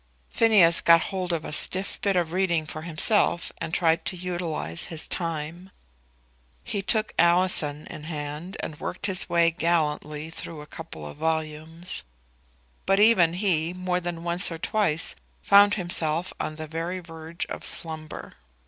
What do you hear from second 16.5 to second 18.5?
the very verge of slumber.